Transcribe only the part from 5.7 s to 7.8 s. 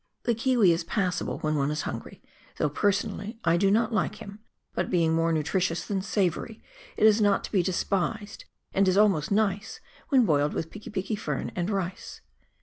than savoury, it is not to be